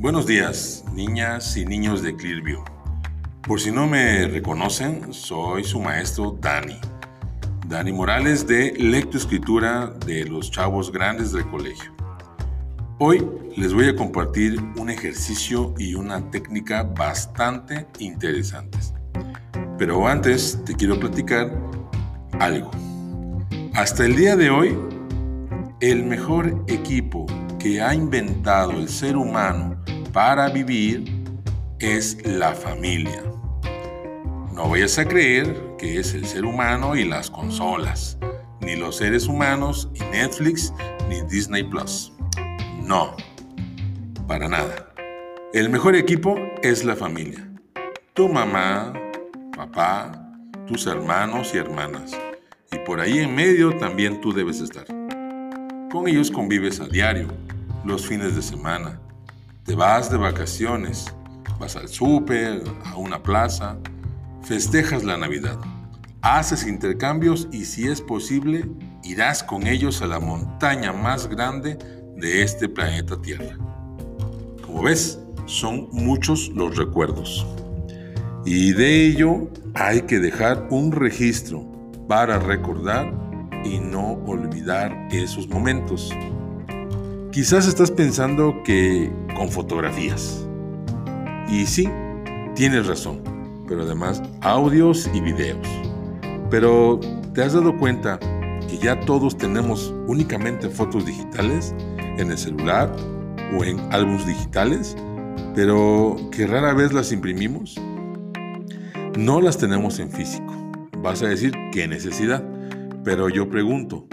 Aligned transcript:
Buenos 0.00 0.28
días, 0.28 0.84
niñas 0.94 1.56
y 1.56 1.64
niños 1.64 2.02
de 2.02 2.14
Clearview. 2.14 2.62
Por 3.42 3.60
si 3.60 3.72
no 3.72 3.88
me 3.88 4.28
reconocen, 4.28 5.12
soy 5.12 5.64
su 5.64 5.80
maestro 5.80 6.38
Dani. 6.40 6.78
Dani 7.66 7.92
Morales 7.92 8.46
de 8.46 8.74
Lectoescritura 8.78 9.88
de 10.06 10.24
los 10.24 10.52
Chavos 10.52 10.92
Grandes 10.92 11.32
del 11.32 11.50
Colegio. 11.50 11.92
Hoy 13.00 13.28
les 13.56 13.74
voy 13.74 13.88
a 13.88 13.96
compartir 13.96 14.60
un 14.76 14.88
ejercicio 14.88 15.74
y 15.78 15.96
una 15.96 16.30
técnica 16.30 16.84
bastante 16.84 17.88
interesantes. 17.98 18.94
Pero 19.78 20.06
antes 20.06 20.62
te 20.64 20.76
quiero 20.76 21.00
platicar 21.00 21.50
algo. 22.38 22.70
Hasta 23.74 24.04
el 24.04 24.14
día 24.14 24.36
de 24.36 24.48
hoy, 24.48 24.78
el 25.80 26.04
mejor 26.04 26.64
equipo 26.68 27.26
que 27.58 27.82
ha 27.82 27.92
inventado 27.92 28.70
el 28.70 28.88
ser 28.88 29.16
humano 29.16 29.76
para 30.18 30.48
vivir 30.48 31.04
es 31.78 32.18
la 32.26 32.52
familia. 32.52 33.22
No 34.52 34.68
vayas 34.68 34.98
a 34.98 35.04
creer 35.04 35.56
que 35.78 36.00
es 36.00 36.12
el 36.12 36.26
ser 36.26 36.44
humano 36.44 36.96
y 36.96 37.04
las 37.04 37.30
consolas, 37.30 38.18
ni 38.60 38.74
los 38.74 38.96
seres 38.96 39.28
humanos 39.28 39.88
y 39.94 40.00
Netflix 40.10 40.74
ni 41.08 41.20
Disney 41.30 41.62
Plus. 41.62 42.12
No, 42.82 43.14
para 44.26 44.48
nada. 44.48 44.92
El 45.54 45.70
mejor 45.70 45.94
equipo 45.94 46.34
es 46.64 46.84
la 46.84 46.96
familia. 46.96 47.48
Tu 48.14 48.28
mamá, 48.28 48.92
papá, 49.56 50.20
tus 50.66 50.88
hermanos 50.88 51.52
y 51.54 51.58
hermanas. 51.58 52.10
Y 52.72 52.78
por 52.78 52.98
ahí 52.98 53.20
en 53.20 53.36
medio 53.36 53.70
también 53.78 54.20
tú 54.20 54.32
debes 54.32 54.60
estar. 54.60 54.86
Con 55.92 56.08
ellos 56.08 56.28
convives 56.28 56.80
a 56.80 56.88
diario, 56.88 57.28
los 57.84 58.04
fines 58.04 58.34
de 58.34 58.42
semana. 58.42 59.00
Te 59.68 59.74
vas 59.74 60.10
de 60.10 60.16
vacaciones, 60.16 61.14
vas 61.60 61.76
al 61.76 61.88
súper, 61.88 62.62
a 62.86 62.96
una 62.96 63.22
plaza, 63.22 63.76
festejas 64.40 65.04
la 65.04 65.18
Navidad, 65.18 65.58
haces 66.22 66.66
intercambios 66.66 67.48
y 67.52 67.66
si 67.66 67.86
es 67.86 68.00
posible, 68.00 68.64
irás 69.04 69.42
con 69.42 69.66
ellos 69.66 70.00
a 70.00 70.06
la 70.06 70.20
montaña 70.20 70.94
más 70.94 71.28
grande 71.28 71.76
de 72.16 72.42
este 72.42 72.66
planeta 72.66 73.20
Tierra. 73.20 73.58
Como 74.64 74.84
ves, 74.84 75.20
son 75.44 75.90
muchos 75.92 76.48
los 76.54 76.78
recuerdos. 76.78 77.46
Y 78.46 78.72
de 78.72 79.06
ello 79.06 79.50
hay 79.74 80.00
que 80.00 80.18
dejar 80.18 80.66
un 80.70 80.92
registro 80.92 81.70
para 82.08 82.38
recordar 82.38 83.12
y 83.66 83.78
no 83.80 84.12
olvidar 84.24 85.08
esos 85.12 85.46
momentos. 85.46 86.10
Quizás 87.30 87.68
estás 87.68 87.90
pensando 87.90 88.62
que 88.64 89.12
con 89.36 89.50
fotografías. 89.50 90.48
Y 91.50 91.66
sí, 91.66 91.86
tienes 92.54 92.86
razón, 92.86 93.22
pero 93.68 93.82
además 93.82 94.22
audios 94.40 95.10
y 95.12 95.20
videos. 95.20 95.66
Pero 96.50 96.98
¿te 97.34 97.42
has 97.42 97.52
dado 97.52 97.76
cuenta 97.76 98.18
que 98.66 98.78
ya 98.78 98.98
todos 99.00 99.36
tenemos 99.36 99.94
únicamente 100.06 100.70
fotos 100.70 101.04
digitales 101.04 101.74
en 102.16 102.30
el 102.30 102.38
celular 102.38 102.90
o 103.56 103.62
en 103.62 103.78
álbumes 103.92 104.26
digitales, 104.26 104.96
pero 105.54 106.16
que 106.32 106.46
rara 106.46 106.72
vez 106.72 106.94
las 106.94 107.12
imprimimos? 107.12 107.78
No 109.18 109.42
las 109.42 109.58
tenemos 109.58 109.98
en 109.98 110.10
físico. 110.10 110.54
Vas 111.02 111.22
a 111.22 111.28
decir, 111.28 111.52
¿qué 111.72 111.86
necesidad? 111.86 112.42
Pero 113.04 113.28
yo 113.28 113.50
pregunto, 113.50 114.06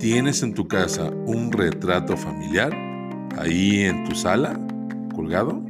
¿tienes 0.00 0.42
en 0.42 0.54
tu 0.54 0.66
casa 0.66 1.10
un 1.26 1.52
retrato 1.52 2.16
familiar 2.16 2.72
ahí 3.38 3.82
en 3.82 4.02
tu 4.08 4.16
sala 4.16 4.58
colgado? 5.14 5.62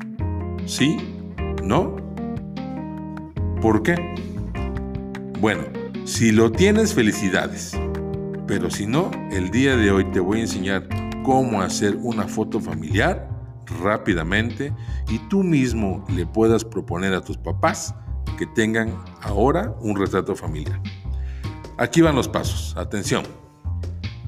¿Sí? 0.67 0.97
¿No? 1.65 1.97
¿Por 3.61 3.83
qué? 3.83 3.97
Bueno, 5.41 5.65
si 6.05 6.31
lo 6.31 6.53
tienes, 6.53 6.95
felicidades. 6.95 7.77
Pero 8.47 8.71
si 8.71 8.87
no, 8.87 9.11
el 9.33 9.51
día 9.51 9.77
de 9.77 9.91
hoy 9.91 10.05
te 10.13 10.21
voy 10.21 10.39
a 10.39 10.43
enseñar 10.43 10.89
cómo 11.25 11.61
hacer 11.61 11.97
una 11.97 12.29
foto 12.29 12.61
familiar 12.61 13.29
rápidamente 13.83 14.73
y 15.09 15.19
tú 15.29 15.43
mismo 15.43 16.05
le 16.09 16.25
puedas 16.25 16.65
proponer 16.65 17.15
a 17.15 17.21
tus 17.21 17.37
papás 17.37 17.95
que 18.39 18.47
tengan 18.47 18.97
ahora 19.23 19.75
un 19.81 19.99
retrato 19.99 20.37
familiar. 20.37 20.81
Aquí 21.79 22.01
van 22.01 22.15
los 22.15 22.29
pasos. 22.29 22.77
Atención. 22.77 23.50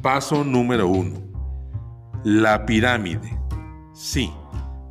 Paso 0.02 0.42
número 0.42 0.88
uno. 0.88 1.16
La 2.24 2.66
pirámide. 2.66 3.38
Sí, 3.94 4.32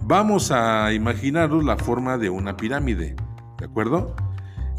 vamos 0.03 0.51
a 0.51 0.93
imaginarnos 0.93 1.65
la 1.65 1.75
forma 1.75 2.17
de 2.17 2.29
una 2.29 2.55
pirámide. 2.55 3.17
¿De 3.59 3.65
acuerdo? 3.65 4.15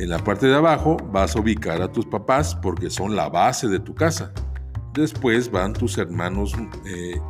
En 0.00 0.08
la 0.08 0.18
parte 0.18 0.46
de 0.46 0.54
abajo 0.54 0.96
vas 1.12 1.36
a 1.36 1.40
ubicar 1.40 1.82
a 1.82 1.92
tus 1.92 2.06
papás 2.06 2.54
porque 2.54 2.88
son 2.88 3.14
la 3.14 3.28
base 3.28 3.68
de 3.68 3.78
tu 3.78 3.94
casa. 3.94 4.32
Después 4.94 5.50
van 5.50 5.74
tus 5.74 5.98
hermanos 5.98 6.54
eh, 6.86 7.20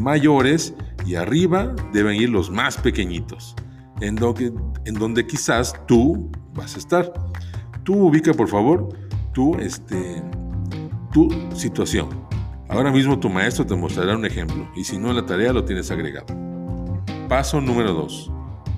mayores 0.00 0.74
y 1.04 1.16
arriba 1.16 1.74
deben 1.92 2.14
ir 2.14 2.30
los 2.30 2.50
más 2.50 2.76
pequeñitos, 2.76 3.56
en 4.00 4.14
donde, 4.14 4.52
en 4.84 4.94
donde 4.94 5.26
quizás 5.26 5.74
tú 5.86 6.30
vas 6.54 6.76
a 6.76 6.78
estar. 6.78 7.12
Tú 7.82 8.06
ubica 8.06 8.32
por 8.32 8.46
favor 8.48 8.88
tu, 9.32 9.56
este, 9.56 10.22
tu 11.18 11.56
situación. 11.56 12.08
Ahora 12.68 12.92
mismo 12.92 13.18
tu 13.18 13.28
maestro 13.28 13.66
te 13.66 13.74
mostrará 13.74 14.16
un 14.16 14.24
ejemplo 14.24 14.68
y 14.76 14.84
si 14.84 14.98
no 14.98 15.12
la 15.12 15.26
tarea 15.26 15.52
lo 15.52 15.64
tienes 15.64 15.90
agregado. 15.90 16.26
Paso 17.28 17.60
número 17.60 17.92
2. 17.92 18.30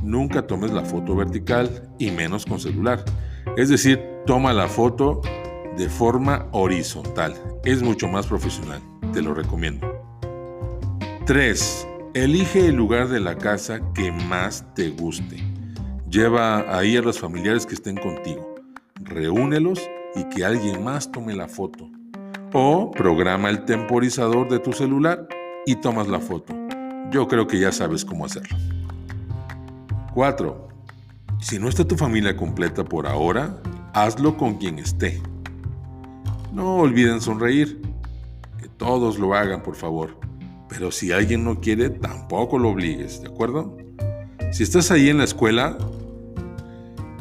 Nunca 0.03 0.47
tomes 0.47 0.71
la 0.71 0.83
foto 0.83 1.15
vertical 1.15 1.91
y 1.99 2.11
menos 2.11 2.47
con 2.47 2.59
celular. 2.59 3.05
Es 3.59 3.69
decir, 3.69 4.01
toma 4.25 4.55
la 4.55 4.69
foto 4.69 5.21
de 5.77 5.91
forma 5.91 6.47
horizontal. 6.53 7.35
Es 7.65 7.83
mucho 7.83 8.09
más 8.09 8.27
profesional. 8.27 8.81
Te 9.13 9.21
lo 9.21 9.35
recomiendo. 9.35 9.87
3. 11.27 11.87
Elige 12.15 12.69
el 12.69 12.75
lugar 12.75 13.09
de 13.09 13.21
la 13.21 13.37
casa 13.37 13.81
que 13.93 14.13
más 14.13 14.65
te 14.75 14.89
guste. 14.89 15.37
Lleva 16.09 16.75
ahí 16.75 16.97
a 16.97 17.03
los 17.03 17.21
familiares 17.21 17.67
que 17.67 17.75
estén 17.75 17.99
contigo. 17.99 18.55
Reúnelos 18.95 19.81
y 20.15 20.25
que 20.31 20.43
alguien 20.43 20.83
más 20.83 21.13
tome 21.13 21.35
la 21.35 21.47
foto. 21.47 22.00
O 22.53 22.91
programa 22.91 23.49
el 23.49 23.65
temporizador 23.65 24.49
de 24.49 24.59
tu 24.59 24.73
celular 24.73 25.29
y 25.67 25.77
tomas 25.77 26.09
la 26.09 26.19
foto. 26.19 26.53
Yo 27.13 27.29
creo 27.29 27.47
que 27.47 27.61
ya 27.61 27.71
sabes 27.71 28.05
cómo 28.05 28.25
hacerlo. 28.25 28.57
4. 30.15 30.69
Si 31.41 31.61
no 31.61 31.69
está 31.69 31.87
tu 31.87 31.97
familia 31.97 32.37
completa 32.37 32.85
por 32.85 33.07
ahora, 33.07 33.63
hazlo 33.95 34.37
con 34.37 34.55
quien 34.55 34.81
esté. 34.81 35.23
No 36.53 36.77
olviden 36.77 37.21
sonreír. 37.21 37.81
Que 38.59 38.69
todos 38.69 39.19
lo 39.19 39.35
hagan, 39.35 39.63
por 39.63 39.77
favor. 39.77 40.19
Pero 40.69 40.91
si 40.91 41.13
alguien 41.13 41.45
no 41.45 41.61
quiere, 41.61 41.89
tampoco 41.89 42.59
lo 42.59 42.71
obligues, 42.71 43.23
¿de 43.23 43.29
acuerdo? 43.29 43.77
Si 44.51 44.65
estás 44.65 44.91
ahí 44.91 45.09
en 45.09 45.19
la 45.19 45.25
escuela, 45.25 45.79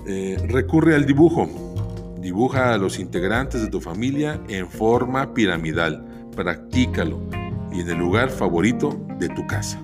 eh, 0.07 0.37
recurre 0.47 0.95
al 0.95 1.05
dibujo. 1.05 1.47
Dibuja 2.21 2.73
a 2.73 2.77
los 2.77 2.99
integrantes 2.99 3.61
de 3.61 3.67
tu 3.69 3.79
familia 3.79 4.41
en 4.47 4.67
forma 4.67 5.33
piramidal. 5.33 6.05
Practícalo 6.35 7.21
y 7.71 7.81
en 7.81 7.89
el 7.89 7.97
lugar 7.97 8.29
favorito 8.29 8.99
de 9.19 9.29
tu 9.29 9.45
casa. 9.47 9.79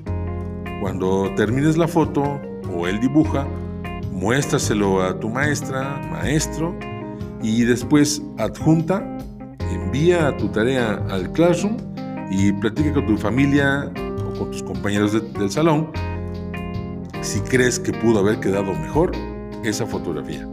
Cuando 0.82 1.32
termines 1.36 1.78
la 1.78 1.88
foto 1.88 2.40
o 2.74 2.88
el 2.88 3.00
dibuja, 3.00 3.48
muéstraselo 4.12 5.02
a 5.02 5.20
tu 5.20 5.30
maestra, 5.30 6.02
maestro 6.12 6.78
y 7.42 7.64
después 7.64 8.22
adjunta, 8.38 9.18
envía 9.72 10.36
tu 10.38 10.50
tarea 10.50 11.04
al 11.10 11.32
Classroom 11.32 11.78
y 12.30 12.52
platica 12.54 12.94
con 12.94 13.06
tu 13.06 13.18
familia 13.18 13.92
o 13.96 14.40
con 14.40 14.52
tus 14.52 14.64
compañeros 14.64 15.14
del 15.14 15.50
salón 15.50 15.92
si 17.22 17.40
crees 17.42 17.80
que 17.80 17.92
pudo 17.92 18.20
haber 18.20 18.40
quedado 18.40 18.74
mejor 18.74 19.12
esa 19.64 19.86
fotografía. 19.86 20.48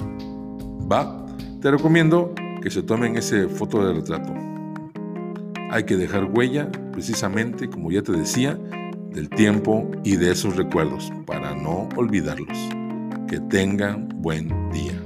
Va 0.90 1.21
te 1.62 1.70
recomiendo 1.70 2.34
que 2.60 2.70
se 2.70 2.82
tomen 2.82 3.16
ese 3.16 3.48
foto 3.48 3.86
de 3.86 3.94
retrato. 3.94 4.34
Hay 5.70 5.84
que 5.84 5.96
dejar 5.96 6.24
huella, 6.24 6.70
precisamente, 6.92 7.70
como 7.70 7.92
ya 7.92 8.02
te 8.02 8.12
decía, 8.12 8.58
del 9.12 9.30
tiempo 9.30 9.88
y 10.02 10.16
de 10.16 10.32
esos 10.32 10.56
recuerdos 10.56 11.12
para 11.24 11.54
no 11.54 11.88
olvidarlos. 11.96 12.58
Que 13.28 13.38
tengan 13.38 14.08
buen 14.16 14.48
día. 14.72 15.01